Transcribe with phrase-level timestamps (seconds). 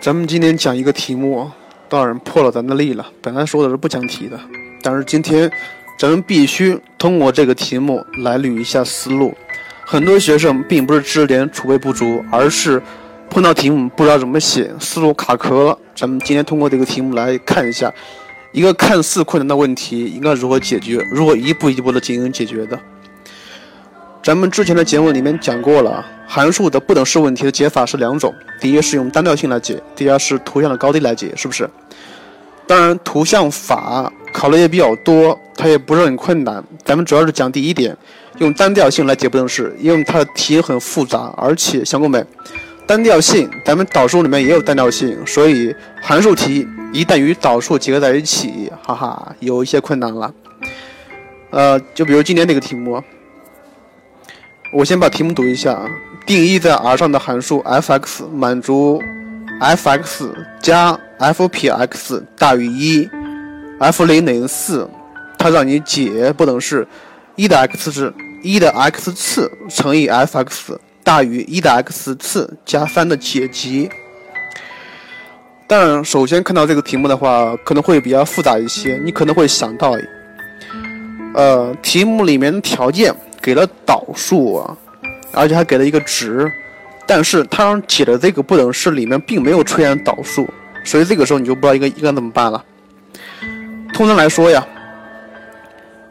[0.00, 1.50] 咱们今天讲一个题目，
[1.88, 3.04] 当然破了咱的例了。
[3.20, 4.38] 本来说的是不讲题的，
[4.80, 5.50] 但是今天
[5.98, 9.34] 咱们必须通过这个题目来捋一下思路。
[9.84, 12.80] 很多学生并不是知识点储备不足，而是
[13.28, 15.78] 碰到题目不知道怎么写，思路卡壳了。
[15.96, 17.92] 咱们今天通过这个题目来看一下，
[18.52, 22.78] 一个看似困难的问题应该如何解决，如何一步一步的进行解决的。
[24.22, 31.68] 咱们之前的节目里面讲过了，函数的不等式问题的解法是两种，第一是用单调性来解，第二是图像的高低来解，是不是？
[32.66, 36.62] 当然，图像法考的也比较多，它也不是很困难。
[36.84, 37.96] 咱们主要是讲第一点，
[38.38, 42.22] 用单调性来解不等式，因为它的题很复杂，而且想过没？
[42.86, 50.34] 单调性，咱们导数里面也有单调性，所以函数题一旦与导数结合在一起，哈哈，有一些困难了。
[51.50, 53.02] 呃，就比如今天这个题目。
[54.70, 55.80] 我先把题目读一下：
[56.26, 59.02] 定义在 R 上的函数 f(x) 满足
[59.60, 63.08] f(x) 加 f 撇 x 大于一
[63.78, 64.88] ，f 零等于四。
[65.38, 66.86] 它让你解不等式
[67.36, 73.88] 一的 x 是一的 x 次乘以 f(x) 大于一的 x 次加三的解集。
[75.66, 79.00] 当然，首先看到这个题目的话，可能会比较复杂一些。
[79.04, 79.94] 你可能会想到，
[81.34, 83.14] 呃，题目里面的条件。
[83.48, 84.76] 给了导数啊，
[85.32, 86.52] 而且还给了一个值，
[87.06, 90.46] 但是它让解的这个不等式里面并没有出现导数，
[90.84, 92.62] 所以这个时候你就不知道应该应该怎么办了。
[93.94, 94.66] 通常来说呀，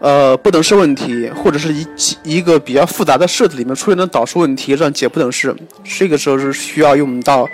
[0.00, 1.86] 呃，不等式问题或者是一
[2.22, 7.46] 一个比较复杂的式子里面出现的导数问题让解不等式，这个时候是需要用到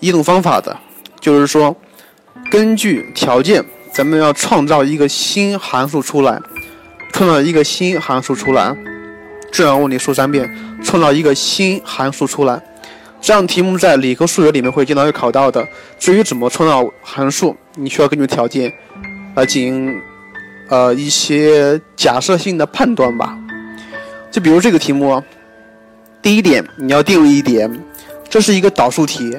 [0.00, 0.76] 一种方法的，
[1.20, 1.72] 就是说
[2.50, 6.42] 根据条件，咱们要创造一个新函数出来。
[7.16, 8.76] 创造一个新函数出来，
[9.50, 12.62] 这样问题说三遍，创造一个新函数出来。
[13.22, 15.66] 这样题目在理科数学里面会经常会考到的。
[15.98, 18.70] 至于怎么创造函数，你需要根据条件
[19.34, 19.98] 来进行
[20.68, 23.34] 呃一些假设性的判断吧。
[24.30, 25.22] 就比如这个题目，
[26.20, 27.82] 第一点你要定义一点，
[28.28, 29.34] 这是一个导数题。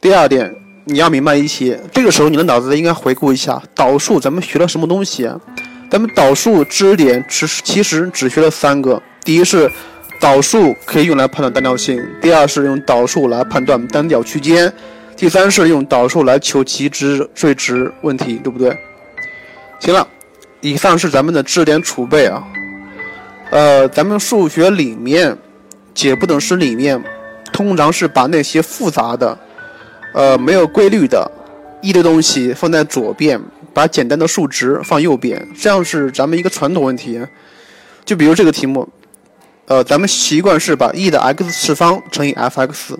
[0.00, 0.52] 第二点
[0.84, 5.30] 你要明白一些，这个时候你的脑子应该回顾一下导数咱们学了什么东西。
[5.90, 9.70] 咱们导数知识点其实其实只学了三个，第一是
[10.20, 14.72] 导数可以用来判断单调性，第二是用导数来判断单调区间，
[15.16, 18.76] 第三是用导数来求极值最值问题，对不对？
[19.78, 20.06] 行了，
[20.60, 22.42] 以上是咱们的知识点储备啊。
[23.50, 25.36] 呃，咱们数学里面
[25.94, 27.02] 解不等式里面，
[27.52, 29.38] 通常是把那些复杂的、
[30.12, 31.30] 呃没有规律的
[31.80, 33.40] 一的东西放在左边。
[33.76, 37.20] 把简单的数值放右边，这样是咱们一个传统问题。
[38.06, 38.88] 就比如这个题目，
[39.66, 42.96] 呃，咱们习惯是把 e 的 x 次方乘以 f(x)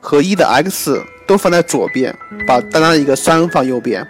[0.00, 2.12] 和 e 的 x 都放在左边，
[2.48, 4.04] 把单单的一个三放右边，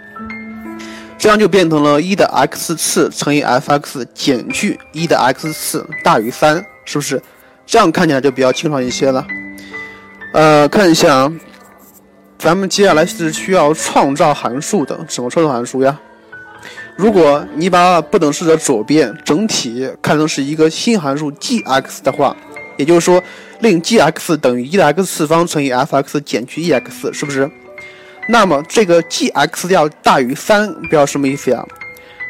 [1.15, 7.21] 这样就变成了 e 的 x 次乘以 f(x) 减去 e 的 x 次大于三，是不是？
[7.67, 9.27] 这样看起来就比较清爽一些了。
[10.33, 11.31] 呃，看一下啊。
[12.39, 15.99] 咱们接下来是需要创造函数的，什么创造函数呀？
[16.95, 22.35] 如果你把不等式的左边整体看成是一个新函数 g(x) 的话，
[22.77, 23.21] 也就是说
[23.59, 27.49] 令 g(x) 等于一的 x 次方乘以 f(x) 减去 e(x) 是不是？
[28.29, 31.61] 那么这个 g(x) 要大于三，表示什么意思呀？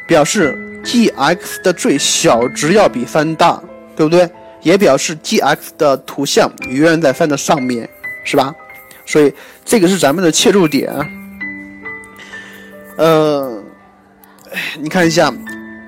[0.08, 3.62] 表示 g(x) 的最小值要比三大，
[3.96, 4.28] 对不对？
[4.64, 7.88] 也表示 g(x) 的图像永远在三的上面，
[8.24, 8.52] 是吧？
[9.10, 9.34] 所以
[9.66, 10.94] 这个是咱们的切入点，
[12.96, 13.60] 呃，
[14.80, 15.34] 你看一下，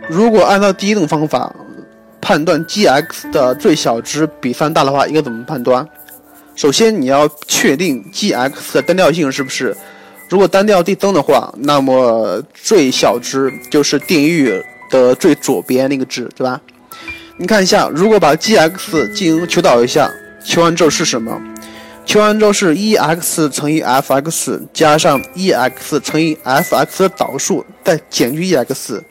[0.10, 1.54] 如果按照第一种方法
[2.20, 5.88] 判断 g(x) 的最小值比三大的话，应该怎么判断？
[6.56, 9.78] 首先你要确定 g(x) 的单调性是不是？
[10.28, 14.52] 如果单调递增的话，那么最小值就是定义
[14.90, 16.60] 的最左边那个值，对吧？
[17.38, 20.12] 你看一下，如果把 g(x) 进行求导一下，
[20.44, 21.40] 求完之后是什么？
[22.12, 29.02] 求完之后是 e x 乘以 f x 加上 e x 乘以 f x 的导数，再减去 e x，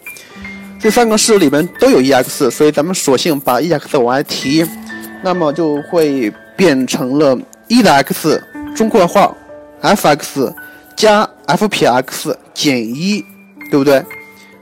[0.79, 4.67] 这三个式子里面都有 e x，所以咱们索性把 e x 往外提，
[5.23, 7.35] 那么就会变成了
[7.69, 8.39] e 的 x
[8.77, 9.35] 中括号
[9.81, 10.55] f x
[10.95, 13.25] 加 f 撇 x 减一，
[13.71, 14.05] 对不对？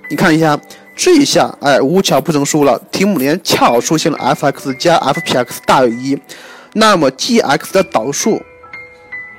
[0.08, 0.56] 你看一下
[0.94, 6.16] 这一下，哎，无巧不成书了，题目里面恰好出现了 f x 加 f 撇 x 大于一。
[6.72, 8.40] 那么 g(x) 的导数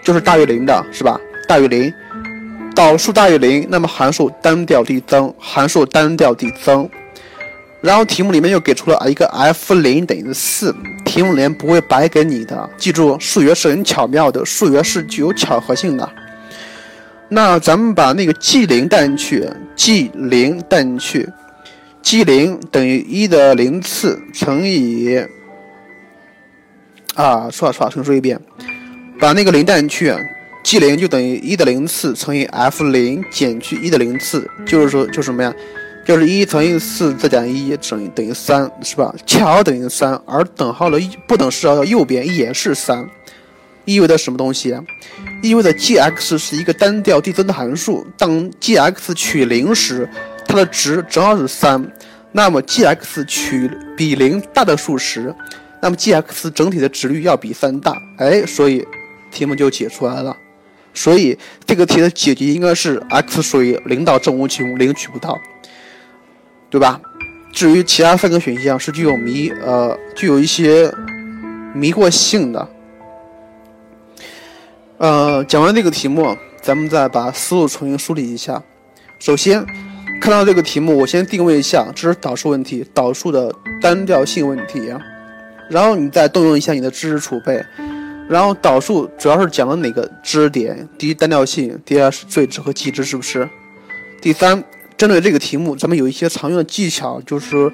[0.04, 1.20] 就是大于零的，是吧？
[1.48, 1.94] 大于零，
[2.76, 6.90] 导数大于零，那么函数单调递增，函数单调递增。
[7.82, 12.70] 然后题目里面又给出了一个 f 零等于四，题目里面不会白给你的。
[12.78, 16.10] 记住，数学是很巧妙的，数学是具有巧合性的。
[17.30, 21.30] 那咱们把那个 g 零带进去，g 零带进去
[22.02, 25.26] ，g 零等于一的零次乘以
[27.20, 28.40] 啊，说错了，重说一遍，
[29.20, 30.16] 把那个零带进去
[30.64, 35.54] ，g 零就等于一的零次乘以 f 零减去一的零次，就是说就什么呀？
[36.06, 39.14] 就是一乘以四再减一等于等于三，是吧？
[39.26, 43.06] 恰好等于三，而等号的不等式的右边也是三，
[43.84, 44.74] 意味着什么东西？
[45.44, 48.08] 意味着 g(x) 是一个单调递增的函数。
[48.18, 50.10] 当 g(x) 取零时，
[50.48, 51.86] 它的值正好是三。
[52.32, 55.36] 那么 g(x) 取比零大的数时，
[55.82, 57.96] 那么 g(x) 整体的值率要比三大。
[58.18, 58.86] 哎，所以
[59.32, 60.36] 题目就解出来了。
[60.94, 65.38] 所以这个题的解题应该是 x 属于零到正无穷，零取不到。
[66.70, 67.02] 对吧？
[67.52, 70.94] 至于其他三个选项是具有迷呃具有一些
[71.74, 72.70] 迷惑性的。
[75.00, 78.62] 呃，讲完这个题目，咱们再把思路重新梳理一下。
[79.18, 79.66] 首先，
[80.22, 84.94] 看到这个题目，我先定位一下，这是导数问题，导数的单调性问题。
[85.70, 87.64] 然后你再动用一下你的知识储备。
[88.28, 90.88] 然后导数主要是讲了哪个知识点？
[90.98, 93.48] 第一，单调性；第二是最值和极值，是不是？
[94.22, 94.64] 第三。
[94.98, 97.72] 针对这个题目，咱们有一些常用的技巧，就是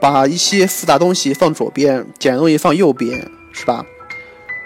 [0.00, 3.86] 把一些复杂东西放左边，简单东西放右边，是吧？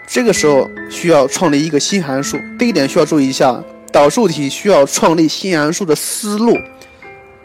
[0.08, 2.38] 这个时候需要创立一个新函数。
[2.58, 3.62] 第一点需要注意一下，
[3.92, 6.56] 导数题需要创立新函数的思路，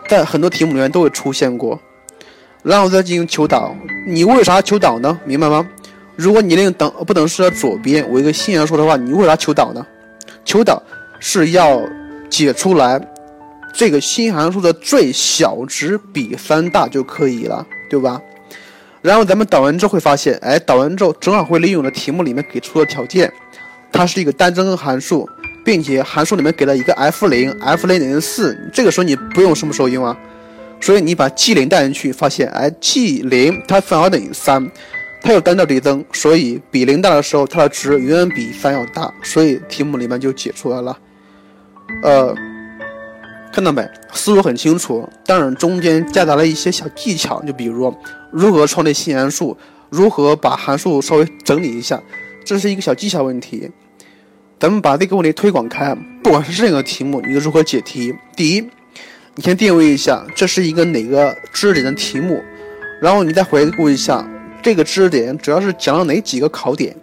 [0.08, 1.78] 在很多题目里面都会出现过。
[2.64, 3.76] 然后再进行求导。
[4.08, 5.20] 你为啥求导呢？
[5.26, 5.68] 明白吗？
[6.16, 9.86] 如果你令等不等式的左边为一个新函数的话，你为啥求导呢？
[10.44, 10.82] 求导
[11.20, 11.82] 是要
[12.30, 13.00] 解出来。
[13.72, 18.20] 这个新函数的最小值比三大就可以了，对吧？
[19.02, 23.32] 然后咱们导完之后会发现，哎，导完之后正好会利用了题目里面给出的条件，
[23.92, 25.30] 它是一个单增函数，
[25.64, 30.18] 并且函数里面给了一个 f 零，f 零等于四，这个时候你不用什么时候用啊？
[30.82, 34.70] 所以你把 g 零带进去，发现，哎，g 零它反而等于三，
[35.22, 40.98] 它有单调递增，所以比零大的时候，它的值远远比三要大，所以题目里面就解出来了，
[42.04, 42.36] 呃。
[43.52, 43.84] 看到没？
[44.14, 47.92] 思路很清楚，当然中间夹杂了一些小技巧，就比如
[48.32, 49.58] 如何创立新函数，
[49.90, 52.00] 如何把函数稍微整理一下，
[52.46, 53.72] 这是一个小技巧问题。
[54.60, 58.14] 咱们把这个问题推广开，不管是任何题目，你如何解题？
[58.36, 58.70] 第一，
[59.36, 62.44] 你先定位一下这是一个哪个知识点的题目，
[63.02, 64.28] 然后你再回顾一下
[64.62, 66.96] 这个知识点主要是讲了哪几个考点，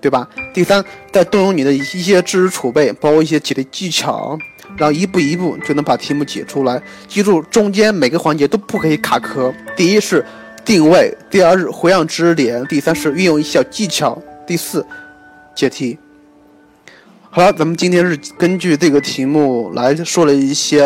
[0.00, 0.28] 对吧？
[0.52, 4.38] 第三，再动用你的一些知识储备，包括一些解题技巧。
[4.76, 6.82] 然后一步一步就能把题目解出来。
[7.06, 9.54] 记住，中间每个环节都不可以卡壳。
[9.76, 10.24] 第一是
[10.64, 14.84] 定位，第二是回想知识点，第三是运用一小技巧，第四
[15.54, 15.96] 解题。
[17.30, 20.82] 好了，咱们今天是根据这个题目来说了一些，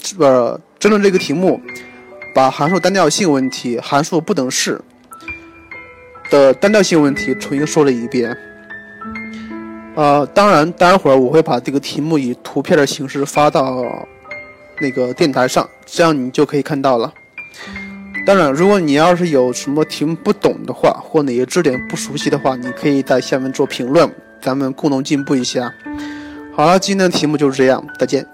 [0.00, 1.60] 这个，针对这个题目，
[2.34, 4.80] 把函数单调性问题、函数不等式
[6.30, 8.36] 的单调性问题重新说了一遍。
[9.96, 13.84] 呃，当然，待会儿我会把这个题目以图片的形式发到
[14.80, 17.12] 那个电台上，这样你就可以看到了。
[18.24, 24.10] 当然，如果你要是有什么题目不懂的话，或哪些知识点不熟悉的话，你可以在下面做评论，
[24.40, 25.74] 咱们共同进步一下。
[26.54, 28.24] 好了，今天的题目就是这样，再见。